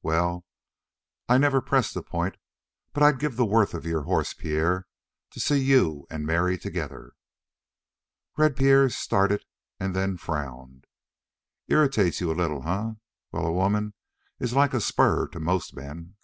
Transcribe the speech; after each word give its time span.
Well, 0.00 0.44
I 1.28 1.38
never 1.38 1.60
press 1.60 1.92
the 1.92 2.04
point, 2.04 2.36
but 2.92 3.02
I'd 3.02 3.18
give 3.18 3.34
the 3.34 3.44
worth 3.44 3.74
of 3.74 3.84
your 3.84 4.02
horse, 4.02 4.32
Pierre, 4.32 4.86
to 5.32 5.40
see 5.40 5.56
you 5.58 6.06
and 6.08 6.24
Mary 6.24 6.56
together." 6.56 7.14
Red 8.36 8.54
Pierre 8.56 8.90
started, 8.90 9.44
and 9.80 9.96
then 9.96 10.16
frowned. 10.16 10.84
"Irritates 11.66 12.20
you 12.20 12.30
a 12.30 12.38
little, 12.40 12.62
eh? 12.62 12.92
Well, 13.32 13.44
a 13.46 13.52
woman 13.52 13.92
is 14.38 14.52
like 14.54 14.72
a 14.72 14.80
spur 14.80 15.26
to 15.32 15.40
most 15.40 15.74
men." 15.74 16.14